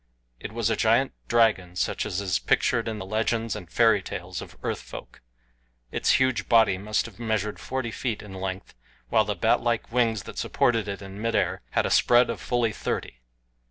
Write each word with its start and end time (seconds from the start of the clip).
It 0.39 0.51
was 0.51 0.71
a 0.71 0.75
giant 0.75 1.13
dragon 1.27 1.75
such 1.75 2.07
as 2.07 2.21
is 2.21 2.39
pictured 2.39 2.87
in 2.87 2.97
the 2.97 3.05
legends 3.05 3.55
and 3.55 3.69
fairy 3.69 4.01
tales 4.01 4.41
of 4.41 4.57
earth 4.63 4.81
folk. 4.81 5.21
Its 5.91 6.13
huge 6.13 6.49
body 6.49 6.75
must 6.79 7.05
have 7.05 7.19
measured 7.19 7.59
forty 7.59 7.91
feet 7.91 8.23
in 8.23 8.33
length, 8.33 8.73
while 9.09 9.25
the 9.25 9.35
batlike 9.35 9.91
wings 9.91 10.23
that 10.23 10.39
supported 10.39 10.87
it 10.87 11.03
in 11.03 11.21
midair 11.21 11.61
had 11.77 11.85
a 11.85 11.91
spread 11.91 12.31
of 12.31 12.41
fully 12.41 12.71
thirty. 12.71 13.21